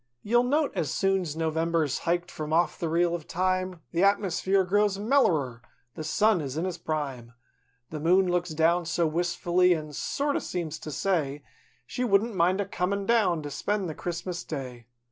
215 0.23 0.31
You'll 0.31 0.49
note, 0.49 0.71
as 0.75 0.91
soon's 0.91 1.35
November's 1.35 1.99
hiked 1.99 2.31
from 2.31 2.51
off 2.51 2.79
the 2.79 2.89
reel 2.89 3.13
of 3.13 3.27
Time, 3.27 3.81
The 3.91 4.03
atmosphere 4.03 4.63
grows 4.63 4.97
mellerer; 4.97 5.61
the 5.93 6.03
Sun 6.03 6.41
is 6.41 6.57
in 6.57 6.65
his 6.65 6.79
prime; 6.79 7.33
/ 7.61 7.89
The 7.91 7.99
Moon 7.99 8.27
looks 8.27 8.49
down 8.49 8.85
so 8.87 9.05
wistfully 9.05 9.75
an' 9.75 9.93
sort 9.93 10.35
o' 10.35 10.39
seems 10.39 10.79
to 10.79 10.89
say 10.91 11.43
She 11.85 12.03
wouldn't 12.03 12.33
mind 12.33 12.59
a 12.59 12.65
comin' 12.65 13.05
down 13.05 13.43
to 13.43 13.51
spend 13.51 13.87
the 13.87 13.93
Christmas 13.93 14.43
Day. 14.43 14.87